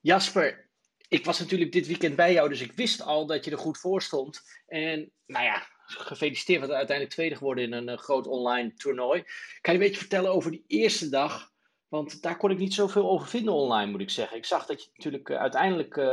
[0.00, 0.68] Jasper,
[1.08, 3.78] ik was natuurlijk dit weekend bij jou, dus ik wist al dat je er goed
[3.78, 4.42] voor stond.
[4.66, 9.22] En nou ja, gefeliciteerd, want uiteindelijk tweede geworden in een uh, groot online toernooi.
[9.60, 11.50] Kan je een beetje vertellen over die eerste dag?
[11.88, 14.36] Want daar kon ik niet zoveel over vinden online, moet ik zeggen.
[14.36, 16.04] Ik zag dat je natuurlijk uh, uiteindelijk uh,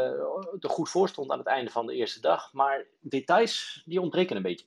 [0.59, 2.53] er goed voor stond aan het einde van de eerste dag.
[2.53, 4.65] Maar details, die ontbreken een beetje.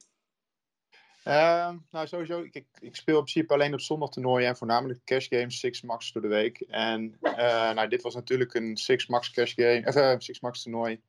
[1.25, 2.41] Uh, nou, sowieso.
[2.41, 6.12] Ik, ik, speel in principe alleen op zondag toernooien en voornamelijk cash games, six max
[6.12, 6.61] door de week.
[6.61, 10.62] En uh, nou, dit was natuurlijk een six max cash game, of uh, six max
[10.62, 11.01] toernooi,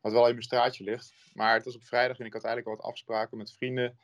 [0.00, 1.12] wat wel in mijn straatje ligt.
[1.34, 3.98] Maar het was op vrijdag en ik had eigenlijk wat afspraken met vrienden.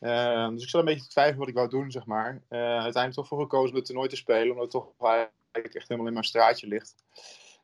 [0.00, 2.42] Uh, dus ik zat een beetje te twijfelen wat ik wou doen, zeg maar.
[2.48, 6.06] uiteindelijk toch voor gekozen om het toernooi te spelen, omdat het toch eigenlijk echt helemaal
[6.06, 6.94] in mijn straatje ligt.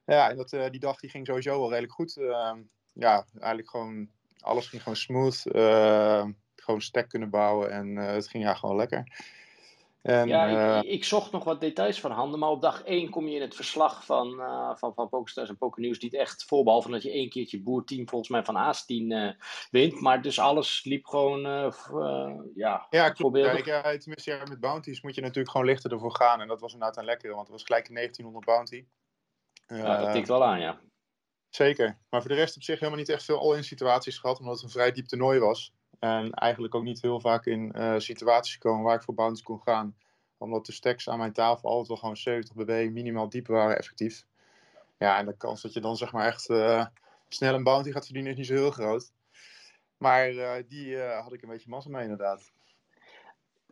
[0.06, 2.16] Ja, en dat, die dag die ging sowieso wel redelijk goed.
[2.16, 2.58] Ehm,
[2.92, 4.08] ja, eigenlijk gewoon,
[4.40, 5.42] alles ging gewoon smooth
[6.70, 7.70] gewoon stack kunnen bouwen.
[7.70, 9.28] En uh, het ging ja gewoon lekker.
[10.02, 13.10] En, ja, ik, uh, ik, zocht nog wat details van handen, maar op dag 1
[13.10, 16.64] kom je in het verslag van, uh, van, van PokerStars en PokerNews niet echt voor,
[16.64, 19.36] behalve dat je één keertje boerteam volgens mij van Aas 10
[19.70, 20.00] wint.
[20.00, 21.40] Maar dus alles liep gewoon,
[22.54, 23.36] ja, Ja, klopt.
[23.36, 26.40] Ja, tenminste, ja, met bounties moet je natuurlijk gewoon lichter ervoor gaan.
[26.40, 28.84] En dat was inderdaad een lekkere, want het was gelijk een 1900 bounty.
[29.66, 30.80] ja, dat tikt wel aan, ja.
[31.50, 31.98] Zeker.
[32.10, 34.64] Maar voor de rest op zich helemaal niet echt veel all-in situaties gehad, omdat het
[34.64, 35.74] een vrij diep toernooi was.
[36.00, 39.60] En eigenlijk ook niet heel vaak in uh, situaties komen waar ik voor bounties kon
[39.60, 39.96] gaan.
[40.38, 44.24] Omdat de stacks aan mijn tafel altijd wel gewoon 70 bb minimaal diep waren effectief.
[44.98, 46.86] Ja, en de kans dat je dan zeg maar echt uh,
[47.28, 49.12] snel een bounty gaat verdienen is niet zo heel groot.
[49.96, 52.52] Maar uh, die had ik een beetje massa mee inderdaad.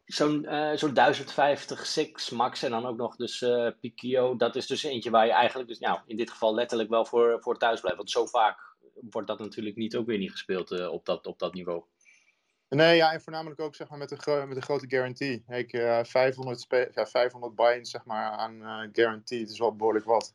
[0.04, 3.44] Zo'n zo 1050 6 max en dan ook nog dus
[3.80, 4.36] Pikio.
[4.36, 7.42] Dat is dus eentje waar je eigenlijk dus nou, in dit geval letterlijk wel voor,
[7.42, 7.98] voor thuis blijft.
[7.98, 8.76] Want zo vaak
[9.10, 11.82] wordt dat natuurlijk niet ook weer niet gespeeld op, dat, op dat niveau.
[12.68, 15.44] Nee, ja, en voornamelijk ook zeg maar, met, een met een grote guarantee.
[15.48, 20.04] Ik, uh, 500, ja, 500 buy-ins zeg maar, aan uh, guarantee, het is wel behoorlijk
[20.04, 20.34] wat.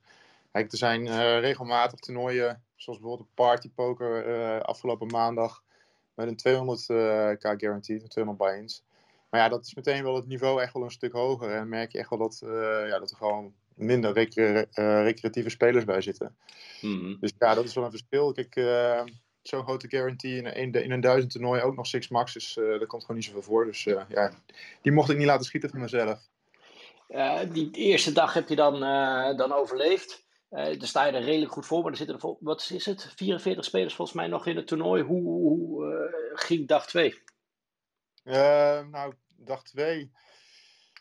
[0.51, 5.63] Kijk, er zijn uh, regelmatig toernooien, zoals bijvoorbeeld de Party Poker afgelopen maandag,
[6.13, 8.83] met een 200k guarantee, 200 buy-ins.
[9.29, 11.49] Maar ja, dat is meteen wel het niveau echt wel een stuk hoger.
[11.49, 12.41] En merk je echt wel dat,
[12.87, 14.67] ja, dat er gewoon minder recre
[15.03, 16.35] recreatieve spelers bij zitten.
[16.81, 17.17] Mm -hmm.
[17.19, 18.31] Dus ja, dat is wel een verschil.
[18.31, 18.55] Kijk,
[19.43, 22.33] zo'n grote guarantee in een, in een duizend toernooi ook nog six max.
[22.33, 23.65] Dus uh, daar komt gewoon niet zoveel voor.
[23.65, 24.31] Dus uh, ja,
[24.81, 26.19] die mocht ik niet laten schieten van mezelf.
[27.09, 28.79] Uh, die eerste dag heb je dan,
[29.37, 30.25] dan overleefd.
[30.49, 31.81] daar sta je er redelijk goed voor.
[31.81, 33.13] Maar er zitten er, wat is het?
[33.15, 35.03] 44 spelers volgens mij nog in het toernooi.
[35.03, 37.21] Hoe, hoe ging dag 2?
[38.23, 40.11] nou, dag 2.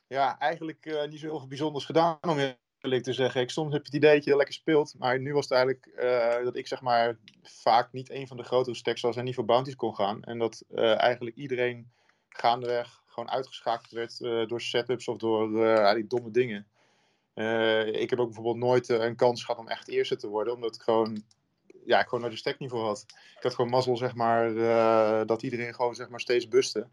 [0.08, 2.38] Ja, eigenlijk niet zo heel veel bijzonders gedaan om
[2.82, 3.40] eerlijk te zeggen.
[3.40, 4.94] Ik soms heb het idee dat je lekker speelt.
[4.98, 8.42] Maar nu was het eigenlijk uh, dat ik zeg maar vaak niet een van de
[8.42, 10.22] grotere stacks was en niet voor bounties kon gaan.
[10.22, 11.90] En dat uh, eigenlijk iedereen
[12.28, 15.48] gaandeweg gewoon uitgeschakeld werd uh, door setups of door
[15.94, 16.66] die domme dingen.
[17.94, 20.54] ik heb ook bijvoorbeeld nooit een kans gehad om echt eerste te worden.
[20.54, 21.22] Omdat ik gewoon,
[21.84, 23.04] ja, ik gewoon de stackniveau had.
[23.36, 24.54] Ik had gewoon mazzel zeg maar
[25.26, 26.86] dat iedereen gewoon zeg maar steeds buste.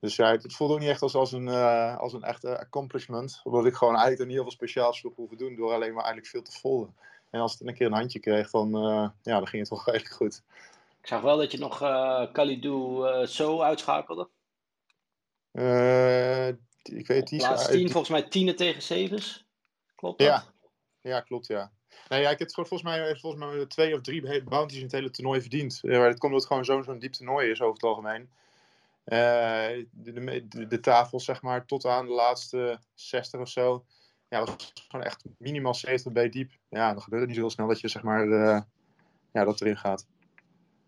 [0.00, 3.40] Dus ja, het voelde ook niet echt als, als, een, uh, als een echte accomplishment.
[3.44, 5.56] Omdat ik gewoon eigenlijk er niet heel veel speciaals voor hoeven doen.
[5.56, 6.96] Door alleen maar eigenlijk veel te volgen.
[7.30, 9.82] En als het een keer een handje kreeg, dan, uh, ja, dan ging het wel
[9.92, 10.42] redelijk goed.
[11.00, 14.28] Ik zag wel dat je nog uh, Kalidou zo uitschakelde.
[16.82, 17.42] ik weet niet.
[17.42, 19.46] Laatste tien, volgens mij tienen tegen zevens.
[19.94, 20.28] Klopt dat?
[20.28, 20.44] Ja,
[21.00, 21.72] ja klopt ja.
[22.08, 25.10] Nee, ja, ik heb volgens mij, volgens mij twee of drie bounties in het hele
[25.10, 25.78] toernooi verdiend.
[25.82, 28.30] Ja, het komt omdat het gewoon zo'n zo'n diep toernooi is over het algemeen.
[29.06, 33.84] Uh, de, de, de, tafel, zeg maar, tot aan de laatste 60 of zo.
[34.28, 36.52] Ja, was gewoon echt minimaal 70 b diep.
[36.68, 38.26] Ja, dan gebeurt het niet zo heel snel dat je, zeg maar,
[39.32, 40.06] ja, dat erin gaat.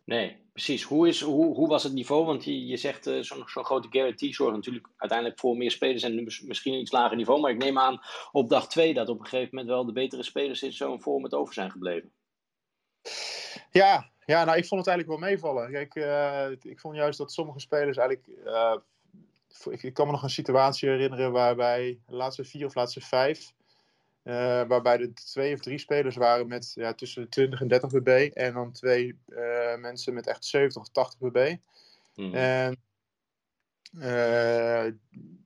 [0.08, 0.82] Nee, precies.
[0.82, 2.24] Hoe, is, hoe, hoe was het niveau?
[2.24, 6.02] Want je, je zegt uh, zo'n zo grote guarantee zorgt natuurlijk uiteindelijk voor meer spelers
[6.02, 7.40] en misschien een iets lager niveau.
[7.40, 8.00] Maar ik neem aan
[8.32, 11.22] op dag 2 dat op een gegeven moment wel de betere spelers in zo'n vorm
[11.22, 12.12] het over zijn gebleven.
[13.70, 15.70] Ja, ja, nou, ik vond het eigenlijk wel meevallen.
[15.70, 18.28] Kijk, uh, ik vond juist dat sommige spelers eigenlijk.
[18.44, 18.76] Uh,
[19.72, 23.52] ik, ik, kan me nog een situatie herinneren waarbij de laatste vier of laatste vijf.
[24.24, 24.34] Uh,
[24.66, 28.30] waarbij er twee of drie spelers waren met ja, tussen de 20 en 30 bb.
[28.34, 29.18] En dan twee
[29.78, 31.56] mensen met echt 70 of 80 bb.
[32.14, 32.34] Mm.
[32.34, 32.80] En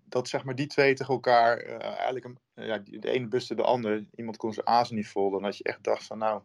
[0.09, 2.25] dat zeg maar die twee tegen elkaar eigenlijk.
[2.25, 4.05] Een, ja, de ene buste de ander.
[4.15, 5.31] Iemand kon zijn azen niet vol.
[5.31, 6.43] Dan had je echt dacht van nou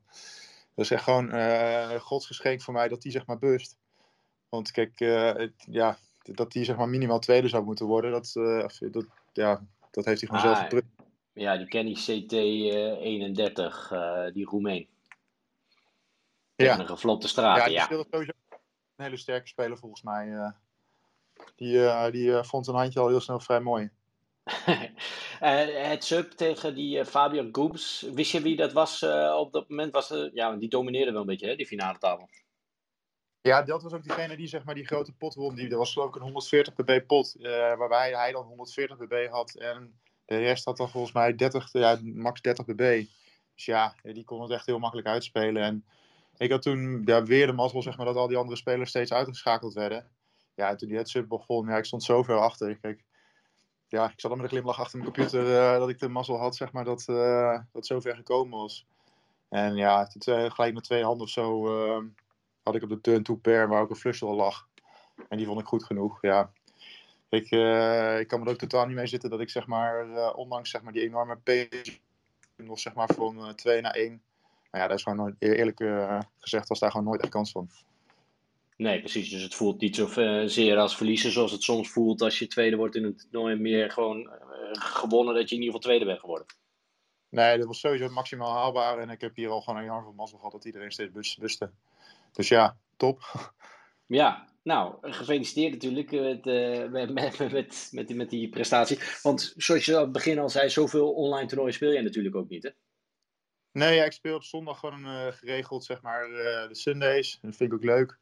[0.78, 3.78] dat is echt gewoon uh, godsgeschenk voor mij dat die zeg maar bust.
[4.50, 8.32] Want kijk, het, ja, dat die zeg maar minimaal tweede zou moeten worden, dat,
[8.92, 10.84] dat, ja, dat heeft hij gewoon ah, zelf.
[11.34, 13.94] Ja, die ken CT 31,
[14.34, 14.88] die Roemeen.
[16.56, 16.80] Ja.
[16.80, 17.58] een gevlotte straat.
[17.58, 17.86] Ja, die ja.
[17.88, 18.32] sowieso
[18.96, 20.54] een hele sterke speler volgens mij.
[21.56, 23.90] die die vond zijn handje al heel snel vrij mooi.
[25.40, 28.02] het sub tegen die Fabian Goobs.
[28.14, 29.04] Wist je wie dat was
[29.38, 29.94] op dat moment?
[29.94, 32.30] Was, ja, die domineerde wel een beetje, hè, die finale tafel.
[33.42, 35.56] Ja, dat was ook diegene die zeg maar die grote pot won.
[35.56, 37.36] Die, dat was geloof ik een 140 pp pot.
[37.78, 39.56] waarbij hij dan 140 pp had.
[39.56, 43.06] En de rest had dan volgens mij 30, ja, max 30 bb.
[43.56, 45.64] Dus ja, die kon het echt heel makkelijk uitspelen.
[45.64, 45.86] En
[46.38, 49.14] ik had toen ja, weer de mazzel zeg maar, dat al die andere spelers steeds
[49.14, 50.12] uitgeschakeld werden.
[50.56, 52.78] Ja, toen die headset begon, ja, ik stond zo ver achter.
[52.78, 53.04] Kijk,
[53.88, 56.38] ja, ik zat dan met een glimlach achter mijn computer uh, dat ik de mazzel
[56.38, 58.86] had, zeg maar, dat uh, dat zo ver gekomen was.
[59.50, 62.04] En ja, toen, gelijk met twee handen of zo uh,
[62.64, 64.68] had ik op de turn to pair waar ook een flush al lag.
[65.30, 66.52] En die vond ik goed genoeg, ja.
[67.30, 67.52] Ik,
[68.20, 70.94] ik kan er ook totaal niet mee zitten dat ik zeg maar, ondanks zeg maar,
[70.94, 72.00] die enorme pace
[72.56, 74.22] nog zeg maar van 2 naar 1
[74.72, 75.84] maar ja, daar is gewoon eerlijk
[76.40, 77.70] gezegd was daar gewoon nooit echt kans van.
[78.78, 79.30] Nee, precies.
[79.30, 82.48] Dus het voelt niet zo uh, zeer als verliezen zoals het soms voelt als je
[82.48, 83.56] tweede wordt in het toernooi.
[83.56, 84.32] Meer gewoon uh,
[84.72, 86.46] gewonnen dat je in ieder geval tweede bent geworden.
[87.30, 89.00] Nee, dat was sowieso maximaal haalbaar.
[89.00, 91.72] En ik heb hier al gewoon een jaar van mazzel gehad dat iedereen steeds buste.
[92.32, 93.52] Dus ja, top.
[94.06, 96.46] Ja, nou, gefeliciteerd natuurlijk met,
[96.92, 99.00] met, met, met, met, die, met die prestatie.
[99.22, 102.50] Want zoals je aan het begin al zei, zoveel online toernooien speel je natuurlijk ook
[102.50, 102.70] niet, hè?
[103.72, 107.40] Nee, ja, ik speel op zondag gewoon uh, geregeld, zeg maar, uh, de Sundays.
[107.42, 108.18] Dat vind ik ook leuk.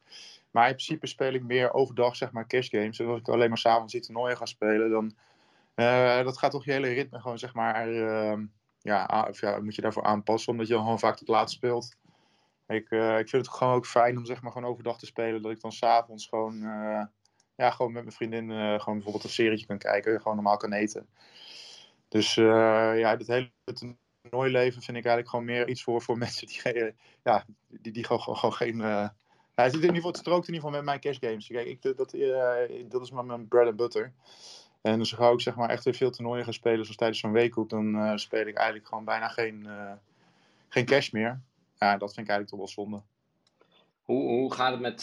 [0.56, 2.96] Maar in principe speel ik meer overdag, zeg maar, cash games.
[2.96, 5.14] Dus als ik alleen maar s'avonds die toernooien ga spelen, dan...
[5.74, 7.88] Uh, dat gaat toch je hele ritme gewoon, zeg maar...
[7.88, 8.46] Ehm,
[8.80, 11.96] ja, of ja, moet je daarvoor aanpassen, omdat je dan gewoon vaak tot laat speelt.
[12.66, 15.42] Ik, ik vind het gewoon ook fijn om, zeg maar, gewoon overdag te spelen.
[15.42, 16.60] Dat ik dan s'avonds gewoon...
[17.56, 20.20] ja, gewoon met mijn vriendin gewoon bijvoorbeeld een serietje kan kijken.
[20.20, 21.08] Gewoon normaal kan eten.
[22.08, 23.96] Dus ja, dit hele
[24.30, 26.92] leven vind ik eigenlijk gewoon meer iets voor, voor mensen die, eh,
[27.24, 29.10] ja, die, die gewoon, gewoon, geen.
[29.56, 31.46] Uh, het, in ieder geval, het strookt in ieder geval met mijn cash games.
[31.46, 34.12] Kijk, ik, dat, uh, dat is maar mijn bread and butter.
[34.82, 37.32] En dus ga ik zeg maar echt weer veel toernooien gaan spelen, zoals tijdens zo'n
[37.32, 39.68] weekhoek, dan uh, speel ik eigenlijk gewoon bijna geen,
[40.68, 41.40] geen cash meer.
[41.78, 43.02] Ja, dat vind ik eigenlijk toch wel zonde.
[44.02, 45.02] Hoe, hoe gaat het met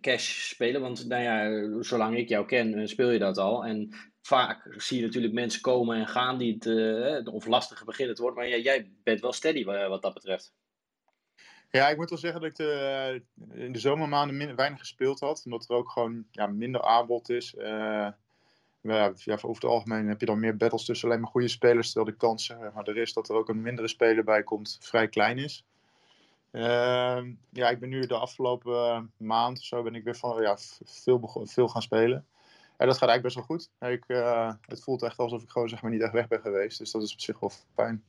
[0.00, 0.80] cash spelen?
[0.80, 3.64] Want nou ja, zolang ik jou ken, speel je dat al.
[3.64, 8.14] En vaak zie je natuurlijk mensen komen en gaan die het, uh, of lastige beginnen
[8.14, 8.40] te worden.
[8.40, 10.52] Maar jij bent wel steady wat dat betreft.
[11.70, 13.14] Ja, ik moet wel zeggen dat ik eh,
[13.64, 15.42] in de zomermaanden weinig gespeeld had.
[15.44, 17.54] Omdat er ook gewoon ja, minder aanbod is.
[17.54, 18.08] Uh,
[18.80, 21.92] ja, over het algemeen heb je dan meer battles tussen alleen maar goede spelers.
[21.92, 25.08] Terwijl de kans maar er is dat er ook een mindere speler bij komt vrij
[25.08, 25.64] klein is.
[26.50, 30.56] Ehm, ja, ik ben nu de afgelopen maand of zo ben ik weer van ja,
[30.84, 32.26] veel, veel gaan spelen.
[32.78, 33.70] Ja, dat gaat eigenlijk best wel goed.
[33.80, 34.04] Ik,
[34.66, 36.78] het voelt echt alsof ik gewoon zeg maar, niet echt weg ben geweest.
[36.78, 38.04] Dus dat is op zich wel fijn.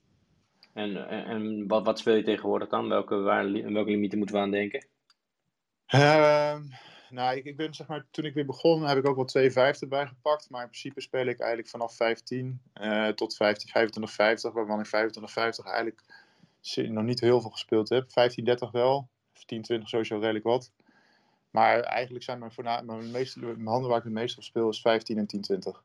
[0.80, 2.90] En, en, wat, wat speel je tegenwoordig dan?
[2.90, 4.86] Welke, welke limieten moeten we aan denken?
[5.94, 6.56] Uh,
[7.10, 9.52] nou, ik, ik, ben zeg maar, toen ik weer begon, heb ik ook wel 2
[9.52, 10.50] vijfde erbij gepakt.
[10.50, 14.54] Maar in principe speel ik eigenlijk vanaf 15 uh, eh, tot 15, 25, 50.
[14.54, 16.02] Waarvan ik 25, 50 eigenlijk
[16.76, 18.12] nog niet heel veel gespeeld heb.
[18.12, 19.10] 15, 30 wel.
[19.46, 20.72] 10, 20 sowieso redelijk wat.
[21.52, 24.82] Maar eigenlijk zijn mijn, mijn, meeste, mijn handen waar ik het meest op speel is
[24.82, 25.84] 15 en 10, 20.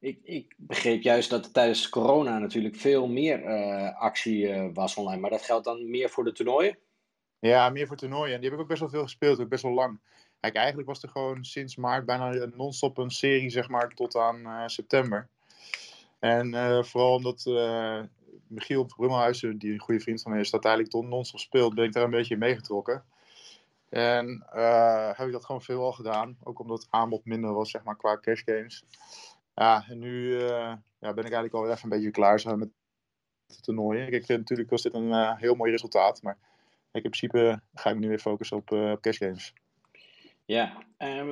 [0.00, 4.96] Ik, ik begreep juist dat er tijdens corona natuurlijk veel meer uh, actie uh, was
[4.96, 5.20] online.
[5.20, 6.78] Maar dat geldt dan meer voor de toernooien?
[7.38, 8.34] Ja, meer voor toernooien.
[8.34, 10.00] En die heb ik ook best wel veel gespeeld, ook best wel lang.
[10.40, 14.40] Kijk, eigenlijk was er gewoon sinds maart bijna non-stop een serie, zeg maar, tot aan
[14.40, 15.28] uh, september.
[16.18, 16.54] En
[16.84, 17.44] vooral omdat
[18.46, 21.92] Michiel Brummelhuizen, die een goede vriend van mij is, dat eigenlijk non-stop speelt, ben ik
[21.92, 23.04] daar een beetje meegetrokken.
[23.88, 24.44] En
[25.14, 26.36] heb ik dat gewoon veel al gedaan.
[26.42, 28.84] Ook omdat het aanbod minder was, zeg maar, qua cash games.
[29.58, 32.68] Ja, en nu uh, ja, ben ik eigenlijk al even een beetje klaar zo met
[33.46, 34.12] het toernooien.
[34.12, 36.22] Ik, natuurlijk was dit een uh, heel mooi resultaat.
[36.22, 36.38] Maar
[36.92, 39.52] ik, in principe ga ik me nu weer focussen op, op cash games.
[40.44, 40.82] Ja,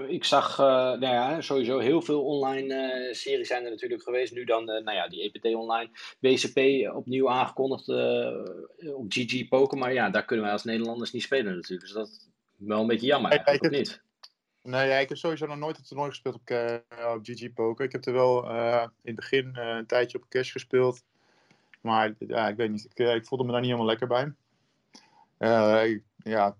[0.09, 4.33] ik zag nou ja, sowieso heel veel online series zijn er natuurlijk geweest.
[4.33, 5.91] Nu dan, nou ja, die EPT online.
[6.21, 6.59] BCP
[6.95, 7.89] opnieuw aangekondigd
[8.95, 9.79] op GG Poker.
[9.79, 11.81] Maar ja, daar kunnen wij als Nederlanders niet spelen natuurlijk.
[11.81, 14.05] Dus dat wel een beetje jammer eigenlijk, niet?
[14.67, 16.75] Nee, ik heb sowieso nog nooit het toernooi gespeeld op, uh,
[17.15, 17.85] op GG Poker.
[17.85, 21.05] Ik heb er wel uh, in het begin uh, een tijdje op cash gespeeld.
[21.81, 24.33] Maar ja, ik weet niet, ik, ik voelde me daar niet helemaal lekker bij.
[26.19, 26.57] ja,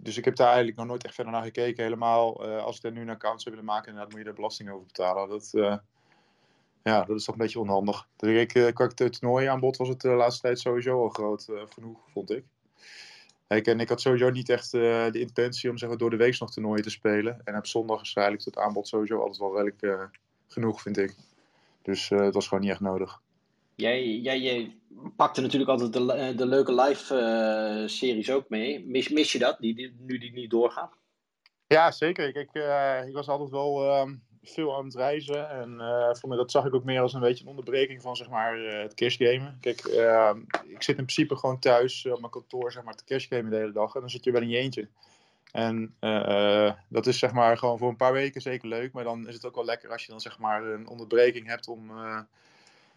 [0.00, 1.82] dus ik heb daar eigenlijk nog nooit echt verder naar gekeken.
[1.82, 4.70] Helemaal als ik er nu een account zou willen maken, dan moet je er belasting
[4.70, 5.28] over betalen.
[5.28, 5.50] Dat,
[6.82, 8.08] ja, dat is toch een beetje onhandig.
[8.16, 11.98] Dus ik, qua het toernooi aanbod was het de laatste tijd sowieso al groot genoeg,
[12.12, 12.44] vond ik.
[13.56, 16.16] Ik, en ik had sowieso niet echt uh, de intentie om zeg maar, door de
[16.16, 17.40] week nog toernooien te spelen.
[17.44, 20.02] En op zondag is eigenlijk het aanbod sowieso altijd wel redelijk uh,
[20.48, 21.14] genoeg, vind ik.
[21.82, 23.20] Dus uh, het was gewoon niet echt nodig.
[23.74, 24.76] Jij, jij, jij
[25.16, 28.86] pakte natuurlijk altijd de, de leuke live series ook mee.
[28.86, 30.90] Mis, mis je dat, die, die, nu die niet doorgaan?
[31.66, 32.28] Ja, zeker.
[32.28, 32.54] Ik, ik,
[33.08, 33.84] ik was altijd wel...
[33.84, 35.50] Ehm, veel aan het reizen.
[35.50, 35.76] En
[36.16, 38.58] voor mij, dat zag ik ook meer als een beetje een onderbreking van zeg maar,
[38.58, 39.58] het kerstgamen.
[39.60, 39.84] Kijk,
[40.66, 43.72] ik zit in principe gewoon thuis op mijn kantoor zeg maar, te kerstgamen de hele
[43.72, 43.94] dag.
[43.94, 44.88] En dan zit je wel in je eentje.
[45.52, 45.94] En
[46.88, 48.92] dat is zeg maar gewoon voor een paar weken zeker leuk.
[48.92, 51.68] Maar dan is het ook wel lekker als je dan zeg maar een onderbreking hebt
[51.68, 51.90] om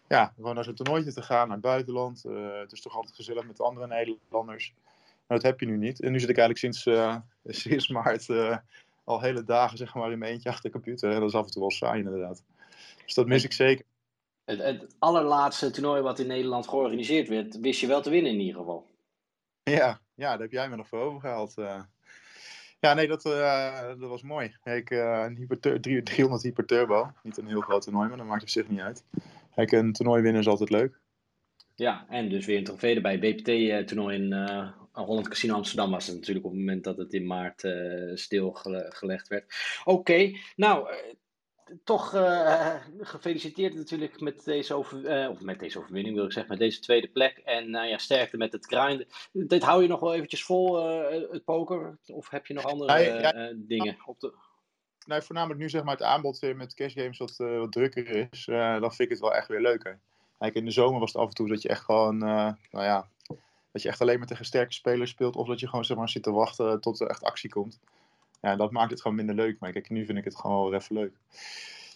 [0.08, 2.24] ja, gewoon naar zo'n toernooitje te gaan, naar het buitenland.
[2.26, 4.74] Uh, het is toch altijd gezellig met de andere Nederlanders.
[5.26, 6.00] Maar dat heb je nu niet.
[6.00, 7.16] En nu zit ik eigenlijk sinds, uh,
[7.62, 8.56] sinds maart uh,
[9.06, 11.10] al hele dagen zeg maar, in mijn eentje achter de computer.
[11.10, 12.42] En dat is af en toe wel saai inderdaad.
[13.04, 13.84] Dus dat mis ik zeker.
[14.44, 18.40] Het, het allerlaatste toernooi wat in Nederland georganiseerd werd, wist je wel te winnen in
[18.40, 18.86] ieder geval.
[19.62, 21.54] Ja, ja daar heb jij me nog voor overgehaald.
[22.80, 24.56] Ja, nee, dat, dat was mooi.
[24.64, 27.10] Ik, een hyper 300 hyper turbo.
[27.22, 29.04] Niet een heel groot toernooi, maar dat maakt op zich niet uit.
[29.54, 31.00] Kijk, een toernooi winnen is altijd leuk.
[31.74, 33.18] Ja, en dus weer een trofee erbij.
[33.18, 34.68] BPT-toernooi in uh,
[35.04, 39.28] Holland Casino Amsterdam was het natuurlijk op het moment dat het in maart uh, stilgelegd
[39.28, 39.54] werd.
[39.84, 40.96] Oké, nou, uh,
[41.84, 42.10] toch
[43.00, 47.08] gefeliciteerd natuurlijk met deze, over, of met deze overwinning, wil ik zeggen, met deze tweede
[47.08, 47.38] plek.
[47.44, 49.06] En nou ja, sterkte met het grinden.
[49.32, 50.84] Dit hou je nog wel eventjes vol,
[51.32, 51.98] het poker?
[52.06, 54.32] Of heb je nog andere dingen op de
[55.06, 58.44] nou, voornamelijk nu zeg maar het aanbod weer met cash games wat, wat drukker is,
[58.44, 60.00] dan vind ik het wel echt weer leuker.
[60.38, 63.08] Kijk, in de zomer was het af en toe dat je echt gewoon, nou ja,
[63.76, 65.36] dat je echt alleen maar tegen sterke spelers speelt.
[65.36, 67.80] Of dat je gewoon zeg maar zit te wachten tot er echt actie komt.
[68.40, 69.58] Ja, dat maakt het gewoon minder leuk.
[69.60, 71.12] Maar kijk, nu vind ik het gewoon wel even leuk.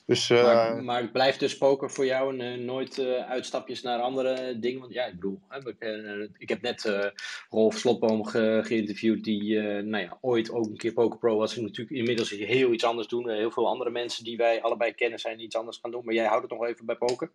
[0.06, 3.82] Dus, uh, maar, maar het blijft dus poker voor jou en uh, nooit uh, uitstapjes
[3.82, 4.80] naar andere dingen?
[4.80, 7.12] Want ja, ik bedoel, hè, ik heb net
[7.50, 11.56] Rolf Slotboom ge geïnterviewd, die nou ja, ooit ook een keer Poker Pro was.
[11.56, 13.30] En natuurlijk inmiddels heel iets anders doen.
[13.30, 16.04] heel veel andere mensen die wij allebei kennen zijn iets anders gaan doen.
[16.04, 17.30] Maar jij houdt het nog even bij poker?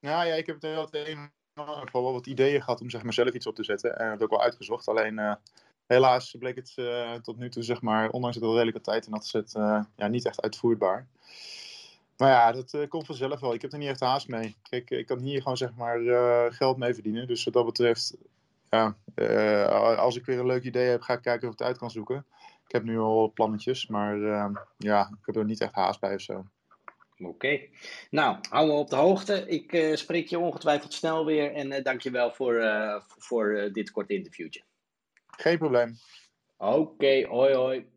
[0.00, 0.88] Nou ja, ik heb er
[1.54, 3.90] wel wel wat ideeën gehad om zeg maar, zelf iets op te zetten.
[3.90, 4.88] En dat heb ik ook wel uitgezocht.
[4.88, 5.38] Alleen
[5.86, 6.74] helaas bleek het
[7.22, 9.52] tot nu toe, zeg maar, ondanks het wel redelijke tijd in had gezet,
[9.96, 11.06] ja, niet echt uitvoerbaar.
[12.16, 13.54] Nou ja, dat komt vanzelf wel.
[13.54, 14.56] Ik heb er niet echt haast mee.
[14.62, 15.98] Kijk, ik kan hier gewoon zeg maar
[16.52, 17.26] geld mee verdienen.
[17.26, 18.16] Dus wat dat betreft,
[18.70, 18.96] ja,
[19.96, 21.90] als ik weer een leuk idee heb, ga ik kijken of ik het uit kan
[21.90, 22.26] zoeken.
[22.66, 24.18] Ik heb nu al plannetjes, maar
[24.76, 26.44] ja, ik heb er niet echt haast bij of zo.
[27.18, 27.28] Oké.
[27.28, 27.70] Okay.
[28.10, 29.48] Nou, hou me op de hoogte.
[29.48, 31.52] Ik spreek je ongetwijfeld snel weer.
[31.52, 32.62] En dank je wel voor,
[33.06, 34.62] voor dit korte interviewtje.
[35.26, 35.98] Geen probleem.
[36.56, 37.93] Oké, okay, hoi hoi.